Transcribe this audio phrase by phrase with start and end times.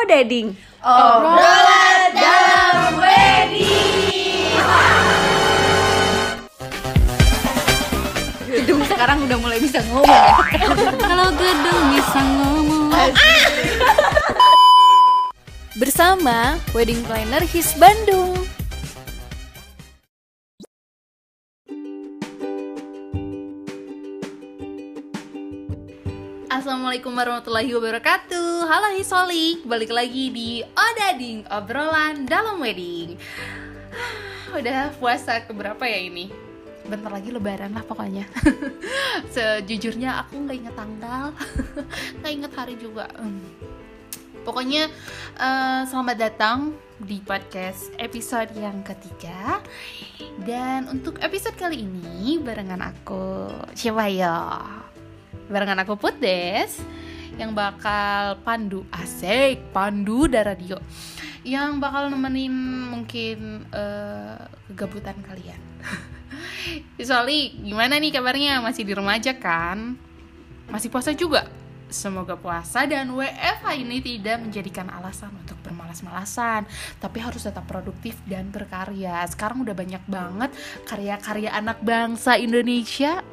[0.00, 0.56] Odading.
[0.80, 4.56] Obrolan dalam wedding.
[8.48, 10.40] Gedung sekarang udah mulai bisa ngomong ya.
[10.96, 13.12] Kalau gedung bisa ngomong.
[15.76, 18.49] Bersama Wedding Planner His Bandung.
[26.90, 28.66] Assalamualaikum warahmatullahi wabarakatuh.
[28.66, 33.14] Halo Hisolik, balik lagi di Odading, obrolan dalam wedding.
[34.58, 36.34] Udah puasa keberapa ya ini?
[36.90, 38.26] Bentar lagi lebaran lah pokoknya.
[39.38, 41.30] Sejujurnya aku nggak inget tanggal.
[42.18, 43.06] Nggak inget hari juga.
[43.14, 43.38] Hmm.
[44.42, 44.90] Pokoknya
[45.38, 49.62] eh, selamat datang di podcast episode yang ketiga.
[50.42, 53.46] Dan untuk episode kali ini barengan aku
[53.78, 54.58] Siapa ya?
[55.50, 56.78] Barengan aku Putdes
[57.34, 60.78] yang bakal pandu asik pandu dan radio
[61.42, 62.52] yang bakal nemenin
[62.92, 64.40] mungkin eh,
[64.72, 65.60] kegabutan kalian.
[67.00, 69.96] Soalnya gimana nih kabarnya masih di rumah aja kan?
[70.68, 71.48] Masih puasa juga?
[71.90, 76.62] Semoga puasa dan WFH ini tidak menjadikan alasan untuk bermalas-malasan
[77.02, 80.54] Tapi harus tetap produktif dan berkarya Sekarang udah banyak banget
[80.86, 83.26] karya-karya anak bangsa Indonesia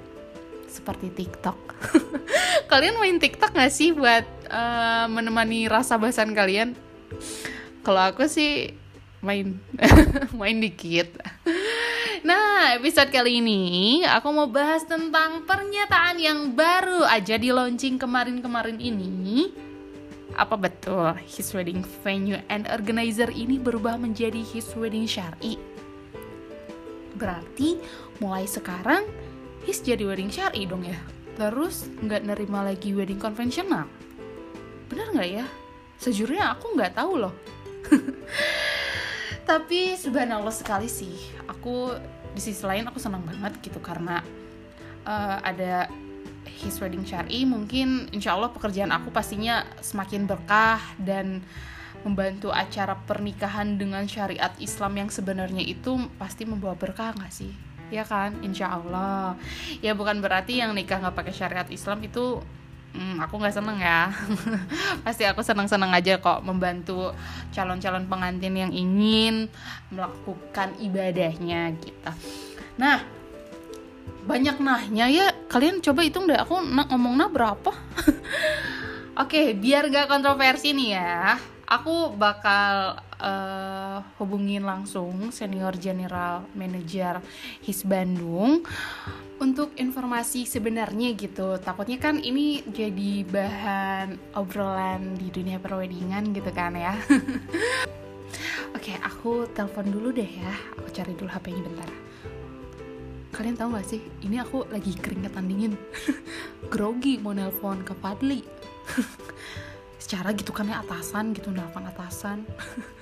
[0.78, 1.58] seperti TikTok.
[2.72, 6.78] kalian main TikTok gak sih buat eh, menemani rasa bahasan kalian?
[7.82, 8.76] Kalau aku sih
[9.26, 9.58] main
[10.40, 11.18] main dikit.
[12.26, 18.78] Nah, episode kali ini aku mau bahas tentang pernyataan yang baru aja di launching kemarin-kemarin
[18.82, 19.54] ini.
[20.36, 25.58] Apa betul his wedding venue and organizer ini berubah menjadi his wedding syari?
[27.18, 27.82] Berarti
[28.22, 29.08] mulai sekarang
[29.68, 30.96] his jadi wedding syari dong ya.
[31.36, 33.86] Terus nggak nerima lagi wedding konvensional
[34.88, 35.46] bener nggak ya?
[36.00, 37.34] Sejujurnya aku nggak tahu loh.
[39.50, 41.14] Tapi subhanallah sekali sih.
[41.48, 41.94] Aku
[42.34, 44.24] di sisi lain aku senang banget gitu karena
[45.06, 45.92] eh, ada
[46.48, 47.44] his wedding syari.
[47.44, 51.44] Mungkin insya Allah pekerjaan aku pastinya semakin berkah dan
[52.06, 58.04] membantu acara pernikahan dengan syariat Islam yang sebenarnya itu pasti membawa berkah nggak sih ya
[58.04, 58.36] kan?
[58.44, 59.36] Insya Allah.
[59.80, 62.42] Ya bukan berarti yang nikah nggak pakai syariat Islam itu
[62.98, 64.12] hmm, aku nggak seneng ya.
[65.06, 67.14] Pasti aku seneng-seneng aja kok membantu
[67.54, 69.48] calon-calon pengantin yang ingin
[69.94, 72.12] melakukan ibadahnya gitu.
[72.82, 73.04] Nah
[74.28, 75.28] banyak nahnya ya.
[75.48, 77.72] Kalian coba hitung deh aku na ngomong nah berapa?
[79.24, 81.40] Oke biar gak kontroversi nih ya.
[81.68, 87.22] Aku bakal eh, hubungin langsung senior general manager
[87.62, 88.62] His Bandung
[89.38, 91.62] untuk informasi sebenarnya gitu.
[91.62, 96.94] Takutnya kan ini jadi bahan obrolan di dunia perwedingan gitu kan ya.
[98.78, 100.54] Oke aku telepon dulu deh ya.
[100.82, 101.90] Aku cari dulu HP-nya bentar.
[103.38, 104.02] Kalian tahu gak sih?
[104.26, 105.74] Ini aku lagi keringetan dingin.
[106.74, 108.42] Grogi mau nelpon ke Fadli
[110.08, 112.48] secara gitu kan ya atasan gitu nelpon atasan.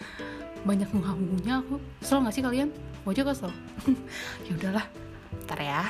[0.67, 1.77] Banyak nunggu aku.
[2.01, 2.73] Kesel gak sih kalian?
[3.05, 3.53] Mau aja kesel.
[4.49, 4.89] Ya udahlah
[5.45, 5.85] ntar ya.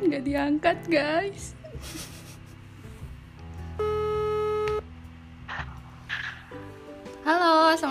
[0.00, 1.52] Nggak diangkat guys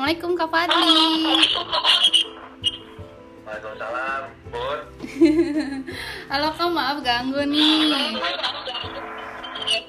[0.06, 1.02] assalamualaikum Kak Fadli.
[3.42, 4.22] Waalaikumsalam,
[4.54, 4.82] Put.
[6.30, 8.14] Halo Kak, maaf ganggu nih.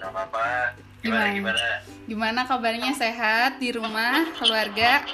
[0.00, 0.72] Gak apa-apa.
[1.04, 1.68] Gimana, Gimana?
[2.08, 2.40] gimana?
[2.48, 5.04] Kabarnya sehat di rumah, keluarga?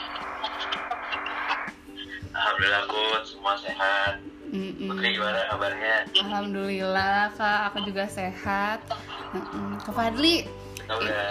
[2.31, 3.23] Alhamdulillah, Put.
[3.27, 4.23] Semua sehat.
[4.55, 4.87] Mm-mm.
[4.87, 5.97] Putri, gimana kabarnya?
[6.15, 8.87] Alhamdulillah Kak, aku juga sehat.
[9.35, 9.83] Mm-mm.
[9.83, 10.47] Kak Fadli,
[10.93, 11.25] Kita udah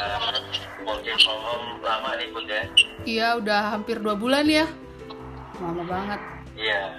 [0.81, 2.63] working from home lama nih, Put, ya?
[3.05, 4.65] iya udah hampir dua bulan ya.
[5.61, 6.19] Lama banget.
[6.57, 6.97] Iya.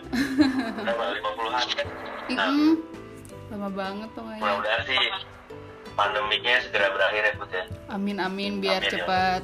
[0.78, 1.02] Berapa?
[1.18, 1.86] 50-an kan?
[2.30, 2.74] Nah.
[3.50, 4.98] Lama banget tuh mudah-mudahan sih
[5.92, 7.64] pandemiknya segera berakhir ya, Put, ya?
[7.90, 8.92] Amin amin biar Amin, ya.
[8.94, 9.42] cepat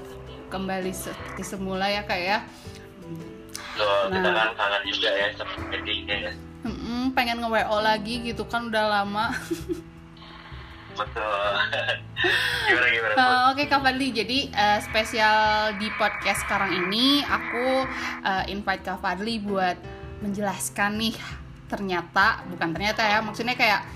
[0.48, 2.38] kembali seperti semula ya Kak ya.
[3.74, 4.34] Loh, kita Nah.
[4.34, 6.32] kan kangen juga ya sama ya.
[6.62, 9.34] Mm-mm, pengen nge-WO lagi gitu kan udah lama.
[10.98, 11.98] Betul.
[12.18, 13.22] gimana, gimana, Put?
[13.22, 15.38] Eh, Oke Kak Fadli, jadi eh, spesial
[15.78, 17.86] di podcast sekarang ini aku
[18.26, 19.78] eh, invite Kak Fadli buat
[20.18, 21.14] menjelaskan nih
[21.68, 23.86] ternyata bukan ternyata ya maksudnya kayak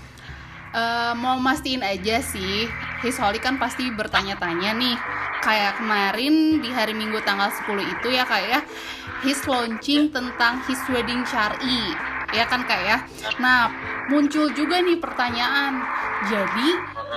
[0.71, 2.69] eh, mau mastiin aja sih
[3.03, 4.95] Hisoli kan pasti bertanya-tanya nih
[5.43, 8.63] kayak kemarin di hari Minggu tanggal 10 itu ya kayak
[9.27, 11.91] his launching tentang his wedding syari
[12.33, 12.97] ya kan kak ya?
[13.37, 13.69] Nah
[14.09, 15.85] muncul juga nih pertanyaan.
[16.27, 16.69] Jadi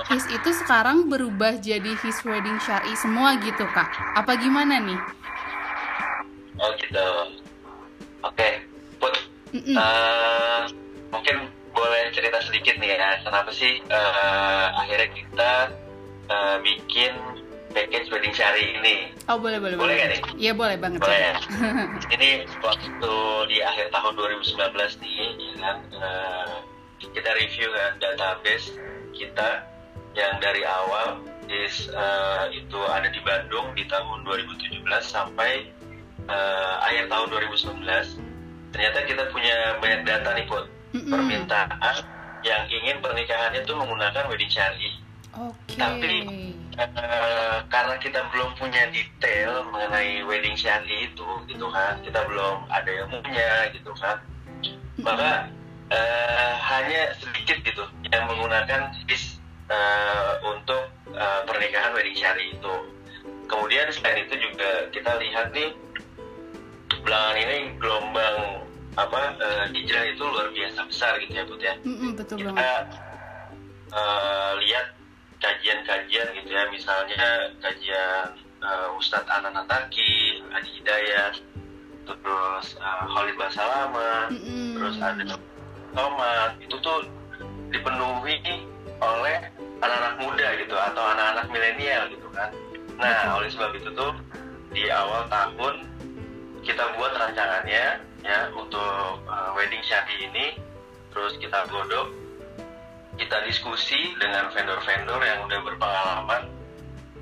[0.05, 4.99] his itu sekarang berubah jadi his wedding syari semua gitu kak apa gimana nih
[6.57, 7.07] Oh gitu.
[8.25, 8.65] Oke,
[8.97, 9.13] Put.
[9.53, 9.77] Mm-mm.
[9.77, 10.61] eh,
[11.13, 15.51] mungkin boleh cerita sedikit nih ya, kenapa sih eh, akhirnya kita
[16.25, 17.13] eh, bikin
[17.69, 19.13] package wedding syari ini?
[19.29, 20.21] oh boleh boleh Boleh nggak nih?
[20.49, 21.33] Iya boleh banget Boleh ya?
[22.09, 23.13] ini waktu
[23.53, 24.57] di akhir tahun 2019
[25.05, 25.21] nih,
[25.61, 26.55] ya eh,
[27.05, 28.73] kita review kan database
[29.13, 29.61] kita
[30.17, 35.69] yang dari awal is, eh, itu ada di Bandung di tahun 2017 sampai
[36.27, 38.19] eh, akhir tahun 2019.
[38.73, 40.65] Ternyata kita punya banyak data nih, Put.
[40.91, 41.07] Mm-mm.
[41.07, 42.03] Permintaan
[42.43, 44.91] yang ingin pernikahannya tuh menggunakan wedding syari.
[45.31, 45.77] Oke.
[45.77, 52.69] Tapi- Eh, karena kita belum punya detail mengenai wedding syari itu gitu kan kita belum
[52.69, 54.21] ada ilmunya gitu kan
[55.01, 55.49] maka
[55.89, 57.81] eh, hanya sedikit gitu
[58.13, 59.36] yang menggunakan bis
[59.67, 62.73] eh, untuk eh, pernikahan wedding syari itu
[63.47, 65.71] kemudian selain itu juga kita lihat nih
[67.01, 68.37] belakangan ini gelombang
[68.97, 72.85] apa eh, hijrah itu luar biasa besar gitu ya Put ya Mm-mm, betul kita banget.
[73.93, 74.85] eh, lihat
[75.37, 77.23] kajian-kajian gitu ya misalnya
[77.61, 78.27] kajian
[78.57, 81.33] eh, Ustadz Anan Nataki, Adi Hidayat,
[82.03, 84.75] terus eh, Khalid Basalama, Mm-mm.
[84.75, 85.23] terus ada
[85.93, 86.99] Tomat itu tuh
[87.69, 88.37] dipenuhi
[89.01, 89.37] oleh
[89.81, 92.49] anak-anak muda gitu atau anak-anak milenial gitu kan.
[92.97, 94.13] Nah oleh sebab itu tuh
[94.73, 95.85] di awal tahun
[96.65, 100.45] kita buat rancangannya ya untuk uh, wedding syari ini
[101.13, 102.11] terus kita godok
[103.17, 106.43] kita diskusi dengan vendor-vendor yang udah berpengalaman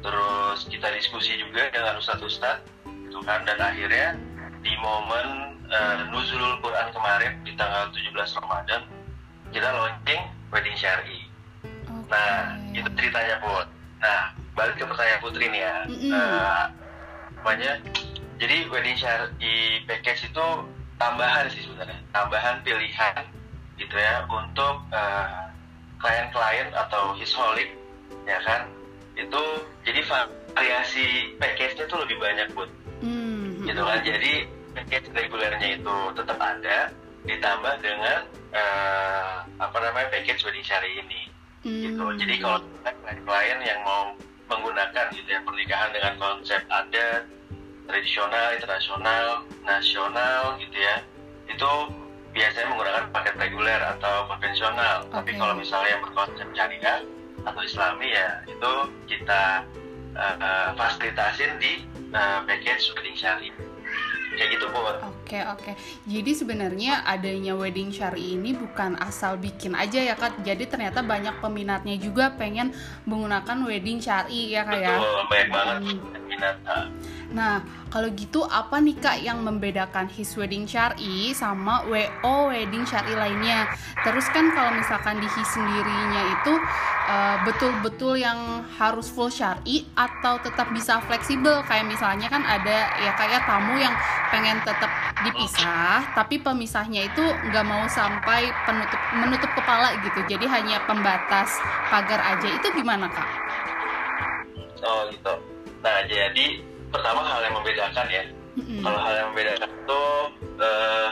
[0.01, 2.66] terus kita diskusi juga dengan ustadz-ustadz
[3.07, 4.18] gitu kan dan akhirnya
[4.66, 8.81] di momen uh, nuzulul Quran kemarin di tanggal 17 Ramadan
[9.54, 11.25] kita launching wedding syari.
[12.10, 13.68] Nah, itu ceritanya Put.
[14.02, 14.22] Nah,
[14.54, 15.78] balik ke pertanyaan Putri nih ya.
[15.90, 16.12] Mm-mm.
[16.13, 16.63] Eh,
[17.42, 17.72] namanya,
[18.42, 20.46] jadi wedding syari package itu
[20.98, 23.22] tambahan sih sebenarnya, tambahan pilihan
[23.78, 25.46] gitu ya untuk eh,
[26.02, 27.69] klien-klien atau hisholic
[28.25, 28.69] ya kan.
[29.16, 29.44] Itu
[29.88, 30.01] jadi
[30.56, 32.69] variasi package-nya tuh lebih banyak Put
[33.04, 36.90] Mm, gitu kan jadi package regulernya itu tetap ada
[37.28, 38.24] ditambah dengan
[38.56, 41.28] eh, apa namanya package wedding syari ini
[41.65, 42.17] gitu mm.
[42.21, 42.59] jadi kalau
[43.25, 44.13] klien yang mau
[44.45, 47.25] menggunakan gitu ya pernikahan dengan konsep adat
[47.89, 49.25] tradisional internasional
[49.65, 51.01] nasional gitu ya
[51.50, 51.71] itu
[52.35, 55.39] biasanya menggunakan paket reguler atau konvensional tapi Oke.
[55.41, 57.00] kalau misalnya yang berkonsep syariah
[57.45, 58.73] atau islami ya itu
[59.09, 59.65] kita
[60.13, 61.81] eh, eh, fasilitasin di
[62.13, 63.50] eh, package wedding syari
[64.36, 65.72] kayak gitu buat Oke oke.
[66.06, 70.46] Jadi sebenarnya adanya wedding syari ini bukan asal bikin aja ya kak.
[70.46, 72.76] Jadi ternyata banyak peminatnya juga pengen
[73.10, 74.96] menggunakan wedding syari ya kak ya.
[75.02, 76.90] betul banyak banget Hmm.
[77.31, 83.16] Nah kalau gitu apa nih kak yang membedakan his wedding syari sama wo wedding syari
[83.16, 83.72] lainnya?
[84.04, 86.54] Terus kan kalau misalkan di his sendirinya itu
[87.10, 93.12] eh, betul-betul yang harus full syari atau tetap bisa fleksibel kayak misalnya kan ada ya
[93.15, 93.96] kayak tamu yang
[94.29, 94.91] pengen tetap
[95.24, 101.55] dipisah tapi pemisahnya itu nggak mau sampai penutup menutup kepala gitu jadi hanya pembatas
[101.88, 103.27] pagar aja itu gimana kak?
[104.84, 105.34] oh gitu
[105.79, 108.24] nah jadi pertama hal yang membedakan ya
[108.56, 108.80] Mm-mm.
[108.80, 110.04] Kalau hal yang membedakan itu,
[110.64, 111.10] eh,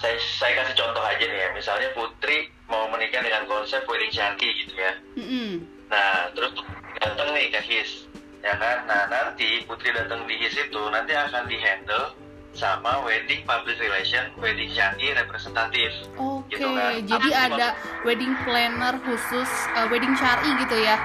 [0.00, 1.48] saya, saya kasih contoh aja nih ya.
[1.52, 4.92] Misalnya Putri mau menikah dengan konsep wedding syari gitu ya.
[5.20, 5.68] Mm-mm.
[5.92, 6.56] Nah, terus
[6.96, 8.08] datang nih ke HIS,
[8.40, 8.88] ya kan?
[8.88, 12.16] Nah, nanti Putri datang di HIS itu nanti akan dihandle
[12.56, 15.92] sama wedding public relation, wedding syari representatif.
[16.16, 17.04] Oke, Gitu kan.
[17.04, 17.68] jadi Apa sih ada
[18.02, 20.96] wedding planner khusus uh, wedding syari gitu ya?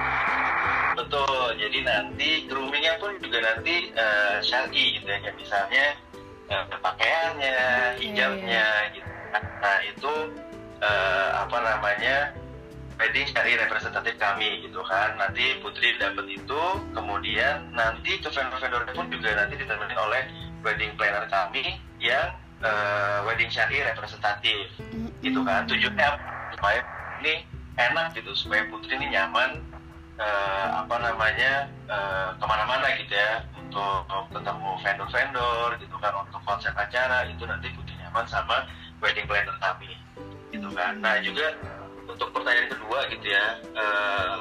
[0.96, 5.84] Betul, jadi nanti groomingnya pun juga nanti eh, syari gitu ya, misalnya
[6.48, 7.60] eh, pakaiannya,
[8.00, 9.10] hijabnya gitu.
[9.60, 10.12] Nah itu
[10.80, 12.32] eh, apa namanya
[12.96, 15.20] wedding syari representatif kami gitu kan.
[15.20, 16.62] Nanti Putri dapat itu,
[16.96, 20.24] kemudian nanti ke vendor-vendor pun juga nanti ditemenin oleh
[20.64, 22.32] wedding planner kami yang
[22.64, 24.72] eh, wedding syari representatif
[25.20, 26.08] gitu kan tujuannya
[26.56, 26.80] supaya
[27.20, 27.44] ini
[27.76, 29.60] enak gitu supaya putri ini nyaman
[30.16, 36.72] eh, apa namanya eh, ke mana-mana gitu ya untuk, ketemu vendor-vendor gitu kan untuk konsep
[36.72, 38.64] acara itu nanti putri nyaman sama
[39.02, 39.92] wedding planner kami
[40.54, 40.96] gitu kan.
[41.02, 41.52] Nah juga
[42.06, 43.46] untuk pertanyaan kedua gitu ya
[43.76, 44.38] uh,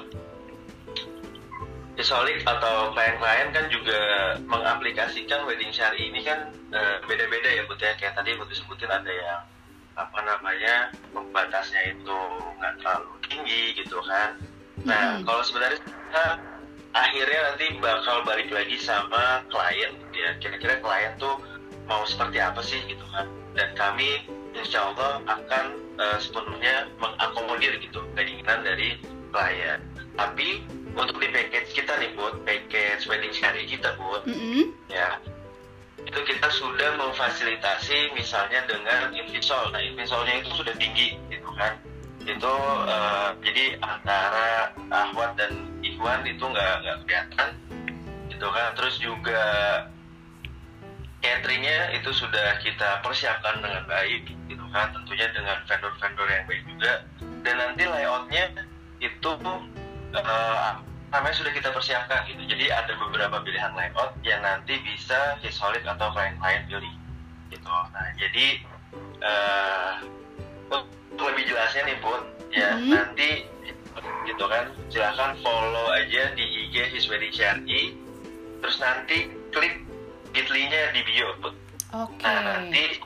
[1.95, 3.99] Isolik atau klien-klien kan juga
[4.43, 7.95] mengaplikasikan wedding syari ini kan uh, beda-beda ya Bud ya.
[7.95, 9.41] Kayak tadi Bud disebutin ada yang
[9.95, 12.19] apa namanya pembatasnya itu
[12.59, 14.35] nggak terlalu tinggi gitu kan
[14.83, 15.23] nah hmm.
[15.23, 16.25] kalau sebenarnya kita
[16.95, 21.39] akhirnya nanti bakal balik lagi sama klien ya kira-kira klien tuh
[21.87, 24.23] mau seperti apa sih gitu kan dan kami
[24.55, 25.65] insya Allah akan
[25.99, 28.99] uh, sepenuhnya mengakomodir gitu keinginan dari
[29.31, 29.79] klien
[30.15, 30.63] tapi
[30.95, 34.63] untuk di package kita nih buat package wedding syari kita buat mm -hmm.
[34.87, 35.19] ya
[36.05, 41.75] itu kita sudah memfasilitasi misalnya dengan invisol nah invisolnya itu sudah tinggi gitu kan
[42.25, 42.53] itu
[42.89, 47.49] uh, jadi antara Ahwat dan Ikhwan itu nggak nggak kelihatan
[48.33, 48.73] gitu kan.
[48.73, 49.43] Terus juga
[51.21, 54.89] cateringnya itu sudah kita persiapkan dengan baik gitu kan.
[54.97, 56.93] Tentunya dengan vendor-vendor yang baik juga.
[57.45, 58.43] Dan nanti layoutnya
[58.97, 59.29] itu
[60.17, 60.71] uh,
[61.13, 62.41] namanya sudah kita persiapkan gitu.
[62.49, 66.93] Jadi ada beberapa pilihan layout yang nanti bisa hisolik atau klien-klien pilih
[67.53, 67.69] gitu.
[67.69, 68.45] Nah jadi
[69.21, 69.93] uh,
[70.71, 72.91] untuk lebih jelasnya nih pun ya hmm.
[72.91, 73.29] nanti
[74.25, 77.95] gitu kan silahkan follow aja di IG His Wedding CRI
[78.61, 79.85] terus nanti klik
[80.35, 81.53] Bitly-nya di bio pun
[81.95, 82.27] okay.
[82.27, 82.99] nah nanti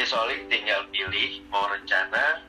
[0.00, 2.40] Hisolik tinggal pilih mau rencana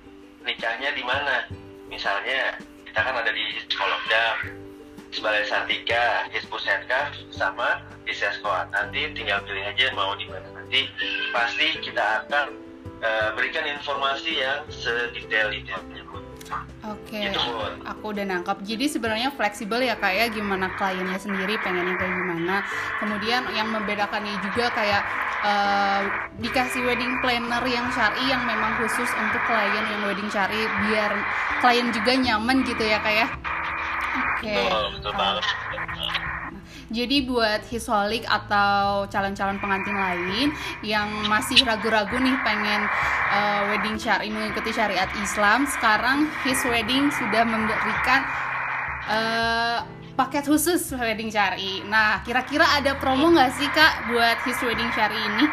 [0.47, 1.51] nikahnya di mana
[1.91, 2.55] misalnya
[2.87, 3.43] kita kan ada di
[3.75, 4.61] Kolokdam
[5.19, 8.71] Balai Sartika, Hispusenkah, sama di Seskoat.
[8.71, 10.47] Nanti tinggal pilih aja mau di mana.
[10.55, 10.87] Nanti
[11.35, 12.55] pasti kita akan
[13.01, 16.01] uh, berikan informasi yang sedetail-detailnya.
[16.83, 17.31] Oke, okay.
[17.31, 17.39] gitu,
[17.87, 18.59] aku udah nangkap.
[18.65, 22.55] Jadi sebenarnya fleksibel ya kayak ya, gimana kliennya sendiri pengennya kayak gimana.
[22.99, 24.99] Kemudian yang membedakannya juga kayak
[25.47, 26.03] uh,
[26.43, 31.11] dikasih wedding planner yang syari yang memang khusus untuk klien yang wedding syari biar
[31.63, 33.31] klien juga nyaman gitu ya kayak.
[33.31, 33.37] Ya.
[34.11, 34.51] Oke.
[34.51, 34.65] Okay.
[34.67, 35.43] Betul, betul banget.
[36.91, 40.51] Jadi buat hisolik atau calon-calon pengantin lain
[40.83, 42.83] yang masih ragu-ragu nih pengen
[43.31, 48.27] uh, wedding syari mengikuti syariat Islam, sekarang His Wedding sudah memberikan
[49.07, 49.87] uh,
[50.19, 51.79] paket khusus wedding syari.
[51.87, 55.47] Nah, kira-kira ada promo nggak sih kak buat His Wedding syari ini?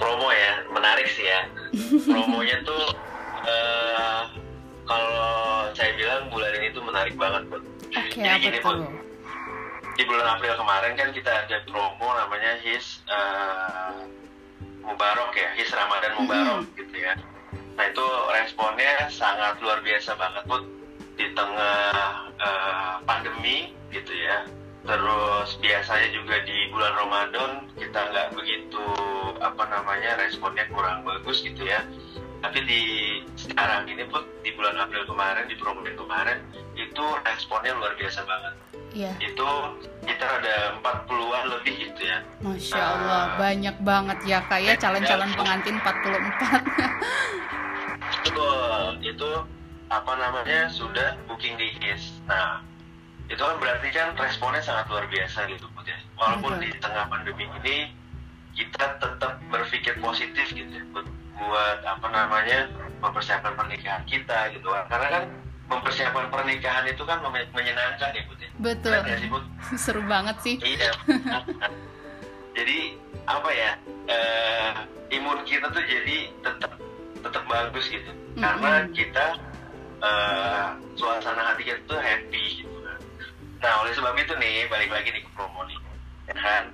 [0.00, 1.52] Promo ya, menarik sih ya.
[2.00, 2.96] Promonya tuh
[3.44, 4.22] uh,
[4.88, 7.60] kalau saya bilang bulan ini tuh menarik banget buat.
[7.92, 9.04] Okay, Jadi gini pun
[9.96, 14.04] di bulan April kemarin kan kita ada promo namanya His uh,
[14.84, 16.78] Mubarok ya, His Ramadan Mubarok mm -hmm.
[16.84, 17.14] gitu ya.
[17.80, 20.62] Nah itu responnya sangat luar biasa banget pun
[21.16, 24.44] di tengah uh, pandemi gitu ya.
[24.86, 28.86] Terus biasanya juga di bulan Ramadan kita nggak begitu
[29.40, 31.80] apa namanya responnya kurang bagus gitu ya.
[32.44, 32.82] Tapi di
[33.34, 36.38] sekarang ini pun di bulan April kemarin di promo kemarin
[36.76, 38.65] itu responnya luar biasa banget
[38.96, 39.12] yeah.
[39.20, 39.48] itu
[40.08, 42.24] kita ada 40-an lebih gitu ya.
[42.40, 49.30] Masya Allah uh, banyak banget ya kak ya calon-calon pengantin 44 betul itu
[49.86, 52.58] apa namanya sudah booking di HIS nah
[53.26, 55.98] itu kan berarti kan responnya sangat luar biasa gitu ya.
[56.18, 56.70] Walaupun okay.
[56.70, 57.90] di tengah pandemi ini
[58.54, 60.84] kita tetap berpikir positif gitu ya
[61.36, 62.70] buat apa namanya
[63.02, 64.70] mempersiapkan pernikahan kita gitu.
[64.88, 65.24] Karena kan
[65.66, 68.48] mempersiapkan pernikahan itu kan menyenangkan ya ya.
[68.62, 68.92] Betul.
[68.94, 69.30] Ya, sih?
[69.82, 70.56] Seru banget sih.
[70.62, 70.90] Iya.
[72.56, 72.78] jadi
[73.26, 73.70] apa ya?
[74.06, 74.72] Uh,
[75.10, 76.72] imun kita tuh jadi tetap
[77.20, 78.10] tetap bagus gitu.
[78.10, 78.42] Mm -hmm.
[78.42, 79.26] Karena kita
[80.02, 83.00] uh, suasana hati kita tuh happy gitu kan.
[83.62, 85.78] Nah, oleh sebab itu nih balik lagi nih ke promo nih.
[86.30, 86.64] Ya kan?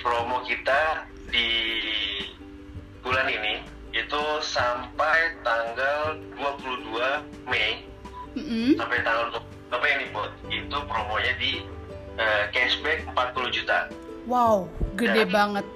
[0.00, 1.48] Promo kita di
[3.04, 3.60] bulan ini
[3.92, 7.87] itu sampai tanggal 22 Mei
[8.38, 8.70] mm-hmm.
[8.78, 9.26] sampai tahun
[9.68, 11.52] apa yang dibuat itu promonya di
[12.16, 13.78] uh, cashback 40 juta
[14.24, 14.64] wow
[14.96, 15.66] gede Dan, banget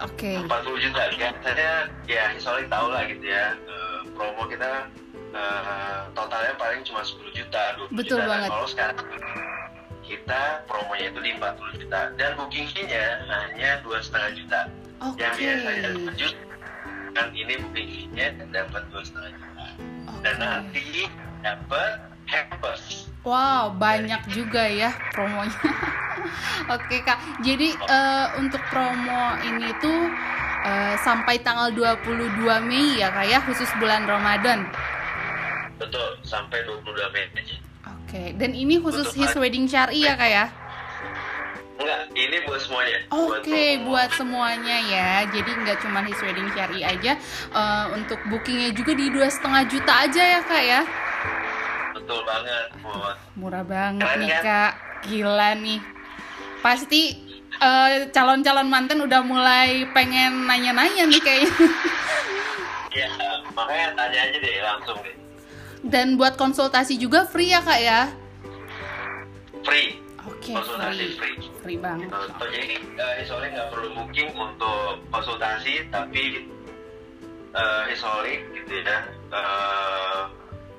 [0.00, 0.36] oke okay.
[0.40, 4.88] 40 juta kan saya ya soalnya tahu lah gitu ya uh, promo kita
[5.34, 8.30] uh, totalnya paling cuma 10 juta 20 betul juta.
[8.30, 8.98] banget kalau sekarang
[10.02, 14.60] kita promonya itu di 40 juta dan booking fee-nya hanya dua setengah juta
[15.00, 15.24] okay.
[15.24, 15.88] yang biasanya
[16.18, 16.40] juta
[17.12, 19.66] kan ini booking fee-nya dapat dua setengah juta
[20.10, 20.20] okay.
[20.26, 20.84] dan nanti
[21.42, 21.98] dapat
[22.30, 23.10] hampers.
[23.22, 25.54] Wow, banyak juga ya promonya.
[26.74, 30.10] Oke kak, jadi uh, untuk promo ini tuh
[30.66, 34.66] uh, sampai tanggal 22 Mei ya kak ya, khusus bulan Ramadan.
[35.78, 37.26] Betul, sampai 22 Mei
[38.12, 40.46] Oke, dan ini khusus Untuk his wedding syari ya kak ya?
[41.82, 42.98] Enggak, ini buat semuanya.
[43.10, 43.84] Oke, semua.
[43.88, 45.10] buat semuanya ya.
[45.32, 47.18] Jadi nggak cuma his wedding syari aja.
[47.50, 50.82] eh, untuk bookingnya juga di dua setengah juta aja ya kak ya.
[52.12, 54.44] Betul banget, buat Murah banget Keren, nih kan?
[54.44, 54.72] kak.
[55.08, 55.80] Gila nih.
[56.60, 57.02] Pasti
[57.56, 61.52] eh, calon-calon manten udah mulai pengen nanya-nanya nih kayaknya.
[62.92, 63.08] Ya,
[63.56, 65.16] makanya tanya aja deh langsung deh.
[65.80, 68.12] Dan buat konsultasi juga free ya kak ya.
[69.64, 69.96] Free.
[70.28, 71.16] Oke, Konsultasi free.
[71.16, 71.36] free.
[71.64, 72.12] Free banget.
[72.12, 72.20] Gitu.
[72.36, 72.76] So, jadi
[73.32, 76.52] uh, nggak perlu booking untuk konsultasi, tapi
[77.56, 80.20] uh, Hisolik gitu ya eh,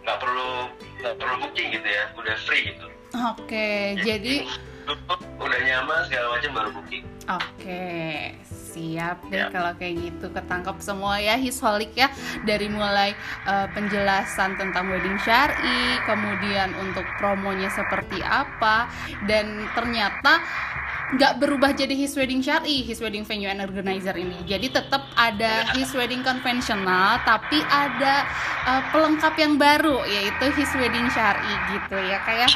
[0.04, 0.68] nggak perlu
[1.00, 2.88] nggak perlu booking gitu ya, udah free gitu.
[3.14, 4.44] Oke, jadi
[4.84, 7.06] duduk, udah nyaman segala macam baru booking.
[7.32, 7.84] Oke,
[8.74, 9.54] siap deh Ya.
[9.54, 12.10] kalau kayak gitu ketangkep semua ya hisholik ya
[12.42, 13.14] dari mulai
[13.46, 18.90] eh, penjelasan tentang wedding syari, kemudian untuk promonya seperti apa
[19.30, 20.42] dan ternyata
[21.14, 24.34] nggak berubah jadi his wedding syari, his wedding venue and organizer ini.
[24.50, 28.26] Jadi tetap ada his wedding konvensional tapi ada
[28.66, 32.50] eh, pelengkap yang baru yaitu his wedding syari gitu ya kayak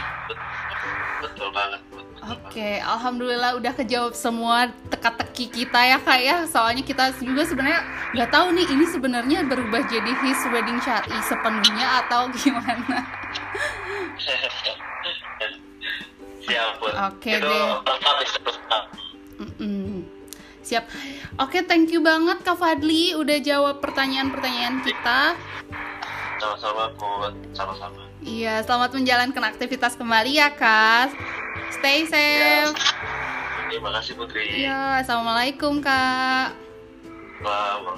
[1.18, 1.82] Betul banget.
[2.28, 6.44] Oke, alhamdulillah udah kejawab semua teka-teki kita ya kak ya.
[6.44, 12.04] Soalnya kita juga sebenarnya nggak tahu nih ini sebenarnya berubah jadi his wedding syari sepenuhnya
[12.04, 13.00] atau gimana.
[16.48, 16.80] Siap.
[17.12, 17.64] Oke Itu deh.
[17.76, 18.84] lengkap.
[19.38, 20.04] Mm-mm.
[20.64, 20.84] Siap.
[21.40, 25.36] Oke, thank you banget Kak Fadli udah jawab pertanyaan-pertanyaan kita.
[26.40, 27.36] Sama-sama, Bud.
[27.56, 28.07] Sama-sama.
[28.28, 31.16] Iya, selamat menjalankan aktivitas kembali ya Kak.
[31.80, 32.76] Stay safe.
[33.72, 34.68] Terima kasih, Putri.
[34.68, 36.52] Iya, assalamualaikum Kak.
[37.40, 37.96] Wah,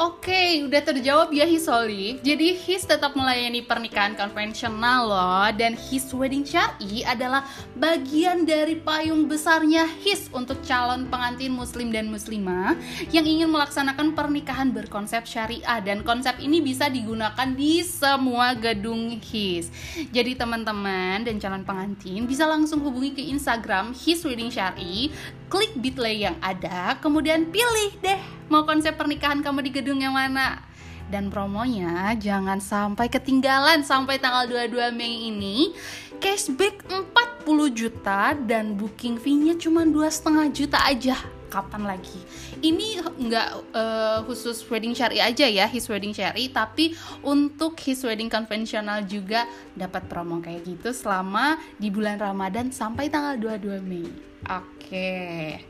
[0.00, 2.24] Oke, udah terjawab ya Hisolik.
[2.24, 7.44] Jadi His tetap melayani pernikahan konvensional loh dan His Wedding Syari adalah
[7.76, 12.80] bagian dari payung besarnya His untuk calon pengantin muslim dan muslimah
[13.12, 19.68] yang ingin melaksanakan pernikahan berkonsep syariah dan konsep ini bisa digunakan di semua gedung His.
[20.16, 25.12] Jadi teman-teman dan calon pengantin bisa langsung hubungi ke Instagram His Wedding Syari,
[25.50, 30.62] klik bitly yang ada, kemudian pilih deh mau konsep pernikahan kamu di gedung yang mana.
[31.10, 35.74] Dan promonya jangan sampai ketinggalan sampai tanggal 22 Mei ini
[36.22, 41.18] cashback 40 juta dan booking fee-nya cuma dua setengah juta aja.
[41.50, 42.14] Kapan lagi?
[42.62, 46.94] Ini nggak eh, khusus wedding syari aja ya, his wedding syari, tapi
[47.26, 53.34] untuk his wedding konvensional juga dapat promo kayak gitu selama di bulan Ramadan sampai tanggal
[53.34, 54.29] 22 Mei.
[54.48, 55.60] Oke.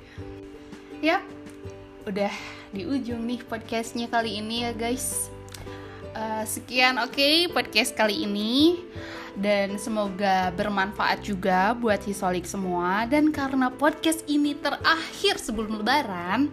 [1.02, 1.24] Yap,
[2.06, 2.30] udah
[2.70, 5.26] di ujung nih podcastnya kali ini ya guys.
[6.14, 8.78] Eh, sekian oke podcast kali ini.
[9.34, 13.06] Dan semoga bermanfaat juga buat hisolik semua.
[13.10, 16.50] Dan karena podcast ini terakhir sebelum lebaran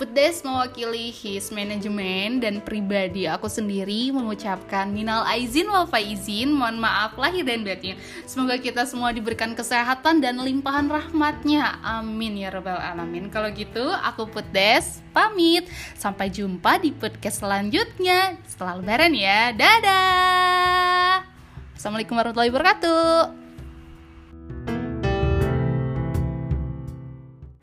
[0.00, 6.56] Putdes mewakili his manajemen dan pribadi aku sendiri mengucapkan minal aizin wal faizin.
[6.56, 8.00] Mohon maaf lahir dan batin.
[8.24, 11.76] Semoga kita semua diberikan kesehatan dan limpahan rahmatnya.
[11.84, 13.28] Amin ya rabbal alamin.
[13.28, 15.68] Kalau gitu aku Putdes pamit.
[16.00, 18.40] Sampai jumpa di podcast selanjutnya.
[18.48, 19.52] Setelah lebaran ya.
[19.52, 21.28] Dadah.
[21.76, 24.79] Assalamualaikum warahmatullahi wabarakatuh